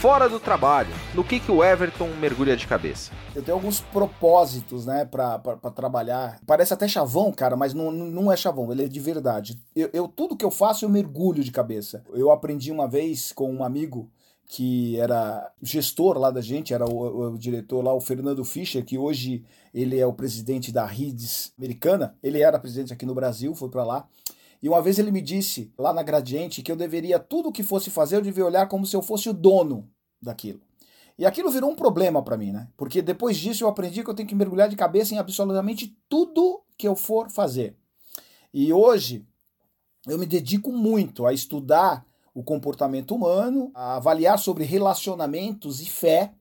[0.00, 0.88] fora do trabalho.
[1.14, 3.12] No que, que o Everton mergulha de cabeça?
[3.36, 5.38] Eu tenho alguns propósitos, né, pra
[5.74, 6.40] trabalhar.
[6.46, 9.60] Parece até chavão, cara, mas não, não é chavão, ele é de verdade.
[9.76, 12.02] Eu, eu, tudo que eu faço, eu mergulho de cabeça.
[12.14, 14.10] Eu aprendi uma vez com um amigo
[14.46, 18.96] que era gestor lá da gente, era o, o, diretor lá, o Fernando Fischer, que
[18.96, 22.16] hoje ele é o presidente da RIDS americana.
[22.22, 24.08] Ele era presidente aqui no Brasil, foi para lá.
[24.62, 27.62] E uma vez ele me disse, lá na Gradiente, que eu deveria, tudo o que
[27.62, 29.88] fosse fazer, eu devia olhar como se eu fosse o dono
[30.20, 30.60] daquilo.
[31.18, 32.68] E aquilo virou um problema para mim, né?
[32.76, 36.62] Porque depois disso eu aprendi que eu tenho que mergulhar de cabeça em absolutamente tudo
[36.78, 37.76] que eu for fazer.
[38.52, 39.26] E hoje
[40.06, 46.32] eu me dedico muito a estudar o comportamento humano, a avaliar sobre relacionamentos e fé,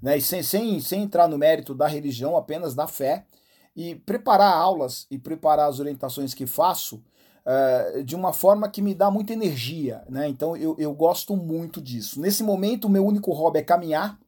[0.00, 0.16] né?
[0.16, 3.26] E sem, sem, sem entrar no mérito da religião, apenas da fé,
[3.76, 7.02] e preparar aulas e preparar as orientações que faço
[7.46, 10.28] uh, de uma forma que me dá muita energia, né?
[10.28, 12.20] Então eu, eu gosto muito disso.
[12.20, 14.18] Nesse momento, o meu único hobby é caminhar,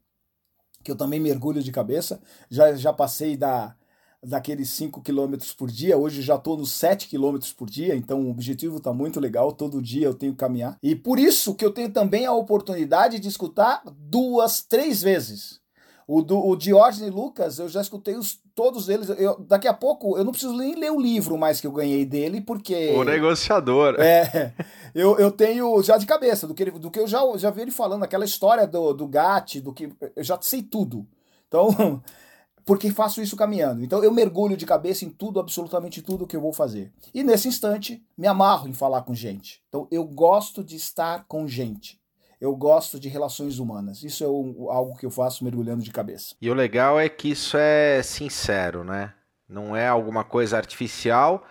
[0.83, 2.21] que eu também mergulho de cabeça.
[2.51, 3.75] Já, já passei da,
[4.23, 8.31] daqueles 5 km por dia, hoje já estou nos 7 km por dia, então o
[8.31, 10.79] objetivo está muito legal, todo dia eu tenho que caminhar.
[10.83, 15.61] E por isso que eu tenho também a oportunidade de escutar duas, três vezes.
[16.07, 19.09] O, do, o Diógenes Lucas, eu já escutei os, todos eles.
[19.09, 22.05] Eu, daqui a pouco, eu não preciso nem ler o livro mais que eu ganhei
[22.05, 22.91] dele, porque.
[22.95, 23.97] O negociador.
[23.99, 24.53] É.
[24.95, 27.63] Eu, eu tenho já de cabeça, do que, ele, do que eu já, já vi
[27.63, 29.93] ele falando, aquela história do, do GAT, do que.
[30.15, 31.05] Eu já sei tudo.
[31.49, 32.01] Então.
[32.65, 33.85] Porque faço isso caminhando.
[33.85, 36.93] Então eu mergulho de cabeça em tudo, absolutamente tudo que eu vou fazer.
[37.13, 39.63] E nesse instante, me amarro em falar com gente.
[39.69, 42.01] Então eu gosto de estar com gente
[42.45, 44.03] eu gosto de relações humanas.
[44.03, 46.35] Isso é algo que eu faço mergulhando de cabeça.
[46.43, 49.15] E o legal é que isso é sincero, né?
[49.49, 51.47] Não é alguma coisa artificial.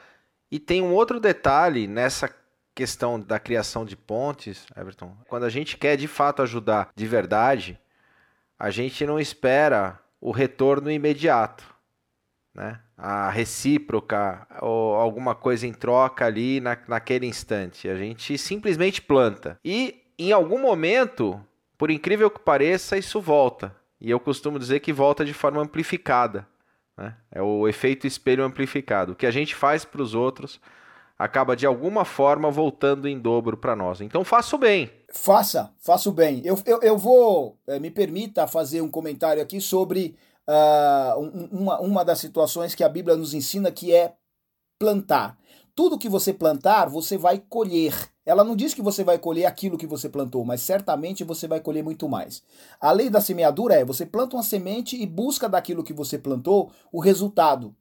[0.52, 2.30] E tem um outro detalhe nessa
[2.76, 5.18] questão da criação de pontes, Everton.
[5.28, 7.80] Quando a gente quer de fato ajudar de verdade,
[8.60, 11.64] a gente não espera o retorno imediato,
[12.54, 12.80] né?
[12.96, 17.90] A recíproca ou alguma coisa em troca ali na, naquele instante.
[17.90, 19.60] A gente simplesmente planta.
[19.66, 21.40] E em algum momento,
[21.78, 23.76] por incrível que pareça, isso volta.
[24.00, 26.48] E eu costumo dizer que volta de forma amplificada.
[26.98, 27.16] Né?
[27.32, 29.14] É o efeito espelho amplificado.
[29.14, 30.60] O que a gente faz para os outros
[31.18, 34.02] acaba de alguma forma voltando em dobro para nós.
[34.02, 34.92] Então faça o bem.
[35.10, 36.42] Faça, faça o bem.
[36.44, 41.20] Eu, eu, eu vou, é, me permita fazer um comentário aqui sobre uh,
[41.52, 44.14] uma, uma das situações que a Bíblia nos ensina que é
[44.78, 45.38] plantar.
[45.76, 47.94] Tudo que você plantar, você vai colher.
[48.26, 51.60] Ela não diz que você vai colher aquilo que você plantou, mas certamente você vai
[51.60, 52.42] colher muito mais.
[52.80, 56.72] A lei da semeadura é: você planta uma semente e busca daquilo que você plantou
[56.92, 57.76] o resultado.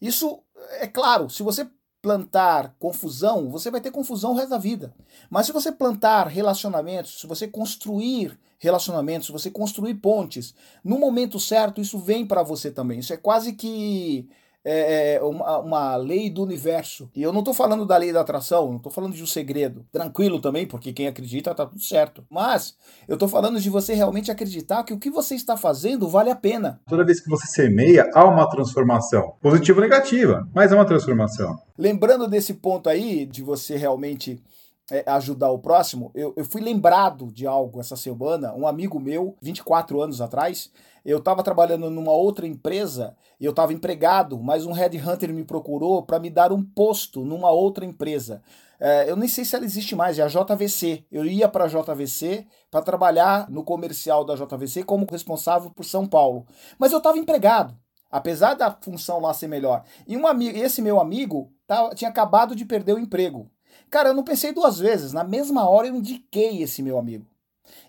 [0.00, 0.42] Isso
[0.80, 1.68] é claro, se você
[2.04, 4.94] plantar confusão, você vai ter confusão o resto da vida.
[5.30, 11.40] Mas se você plantar relacionamentos, se você construir relacionamentos, se você construir pontes, no momento
[11.40, 12.98] certo isso vem para você também.
[12.98, 14.28] Isso é quase que
[14.64, 17.10] é, é, uma, uma, lei do universo.
[17.14, 19.84] E eu não estou falando da lei da atração, não estou falando de um segredo.
[19.92, 22.24] Tranquilo também, porque quem acredita está tudo certo.
[22.30, 22.74] Mas
[23.06, 26.36] eu estou falando de você realmente acreditar que o que você está fazendo vale a
[26.36, 26.80] pena.
[26.88, 29.34] Toda vez que você semeia, há uma transformação.
[29.40, 31.58] Positiva ou negativa, mas é uma transformação.
[31.76, 34.42] Lembrando desse ponto aí, de você realmente
[34.90, 38.54] é, ajudar o próximo, eu, eu fui lembrado de algo essa semana.
[38.54, 40.70] Um amigo meu, 24 anos atrás,
[41.04, 46.02] eu estava trabalhando numa outra empresa e eu estava empregado, mas um headhunter me procurou
[46.02, 48.42] para me dar um posto numa outra empresa.
[48.78, 51.04] É, eu nem sei se ela existe mais, é a JVC.
[51.10, 56.06] Eu ia para a JVC para trabalhar no comercial da JVC como responsável por São
[56.06, 56.46] Paulo.
[56.78, 57.74] Mas eu estava empregado,
[58.10, 59.84] apesar da função lá ser melhor.
[60.06, 63.50] E um amigo, esse meu amigo tava, tinha acabado de perder o emprego.
[63.90, 65.12] Cara, eu não pensei duas vezes.
[65.12, 67.26] Na mesma hora eu indiquei esse meu amigo.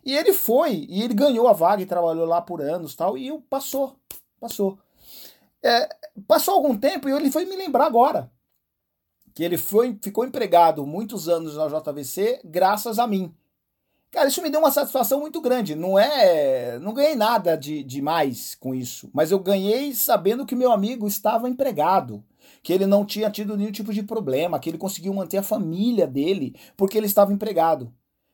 [0.05, 3.37] E ele foi, e ele ganhou a vaga e trabalhou lá por anos tal, e
[3.49, 3.95] passou,
[4.39, 4.77] passou.
[5.63, 5.89] É,
[6.27, 8.31] passou algum tempo e ele foi me lembrar agora
[9.35, 13.35] que ele foi, ficou empregado muitos anos na JVC graças a mim.
[14.09, 15.75] Cara, isso me deu uma satisfação muito grande.
[15.75, 20.55] Não é, não ganhei nada de, de mais com isso, mas eu ganhei sabendo que
[20.55, 22.23] meu amigo estava empregado.
[22.65, 26.07] Que ele não tinha tido nenhum tipo de problema, que ele conseguiu manter a família
[26.07, 27.93] dele porque ele estava empregado.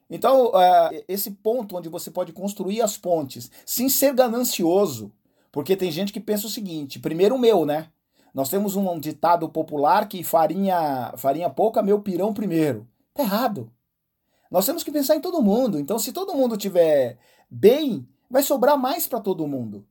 [0.09, 5.11] Então, uh, esse ponto onde você pode construir as pontes sem ser ganancioso,
[5.51, 7.89] porque tem gente que pensa o seguinte: primeiro o meu, né?
[8.33, 12.87] Nós temos um ditado popular que farinha, farinha pouca, meu pirão primeiro.
[13.13, 13.69] Tá errado.
[14.49, 15.77] Nós temos que pensar em todo mundo.
[15.77, 17.17] Então, se todo mundo tiver
[17.49, 19.85] bem, vai sobrar mais para todo mundo.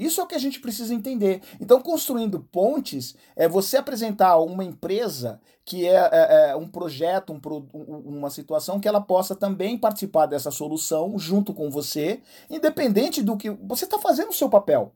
[0.00, 1.42] Isso é o que a gente precisa entender.
[1.60, 8.18] Então, construindo pontes é você apresentar uma empresa que é, é, é um projeto, um,
[8.18, 13.50] uma situação que ela possa também participar dessa solução junto com você, independente do que
[13.50, 14.94] você está fazendo o seu papel.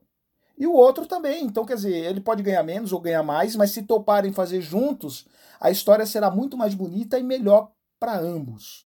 [0.57, 1.45] E o outro também.
[1.45, 5.27] Então, quer dizer, ele pode ganhar menos ou ganhar mais, mas se toparem fazer juntos,
[5.61, 8.87] a história será muito mais bonita e melhor para ambos.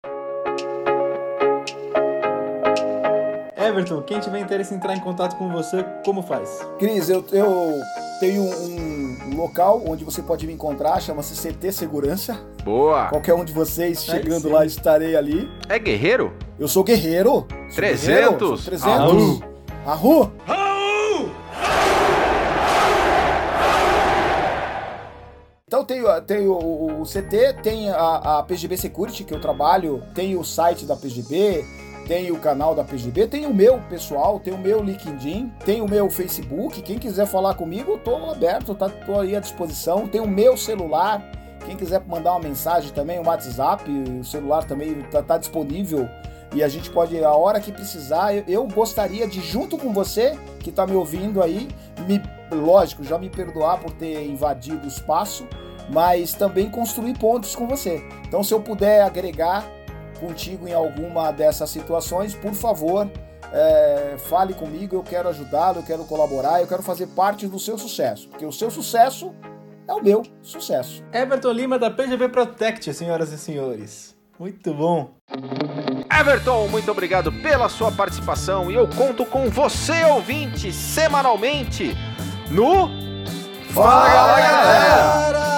[3.78, 6.66] Everton, quem tiver interesse em entrar em contato com você, como faz?
[6.80, 7.80] Cris, eu, eu
[8.20, 12.40] tenho um local onde você pode me encontrar, chama-se CT Segurança.
[12.64, 13.06] Boa!
[13.10, 15.48] Qualquer um de vocês chegando lá, estarei ali.
[15.70, 16.34] É guerreiro?
[16.58, 17.46] Eu sou guerreiro.
[17.70, 18.08] Sou 300?
[18.08, 18.90] Guerreiro, sou 300.
[18.90, 19.44] Arru!
[19.86, 20.32] Arru!
[25.68, 30.38] Então tem, tem o, o, CT, tem a, a, PGB Security, que eu trabalho, tem
[30.38, 31.66] o site da PGB,
[32.08, 35.88] tem o canal da PGB, tem o meu pessoal, tem o meu LinkedIn, tem o
[35.88, 36.82] meu Facebook.
[36.82, 40.08] Quem quiser falar comigo, eu tô aberto, tá, tô aí à disposição.
[40.08, 41.30] Tem o meu celular.
[41.66, 46.08] Quem quiser mandar uma mensagem também, o WhatsApp, o celular também tá, tá disponível
[46.56, 50.38] e a gente pode, a hora que precisar, eu, eu gostaria de, junto com você
[50.60, 51.68] que está me ouvindo aí,
[52.08, 55.48] me, lógico, já me perdoar por ter invadido o espaço,
[55.90, 58.02] mas também construir pontos com você.
[58.26, 59.66] Então, se eu puder agregar
[60.18, 63.10] contigo em alguma dessas situações, por favor,
[63.52, 67.78] é, fale comigo, eu quero ajudá-lo, eu quero colaborar, eu quero fazer parte do seu
[67.78, 69.34] sucesso, porque o seu sucesso
[69.88, 71.04] é o meu sucesso.
[71.14, 74.16] Everton Lima da PGB Protect, senhoras e senhores.
[74.40, 75.12] Muito bom.
[76.20, 81.96] Everton, muito obrigado pela sua participação e eu conto com você, ouvinte, semanalmente
[82.52, 82.88] no
[83.74, 85.32] Fala, Fala galera!
[85.32, 85.57] galera!